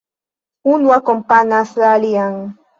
Unu 0.71 0.89
akompanas 0.97 1.77
la 1.85 1.93
alian. 2.01 2.33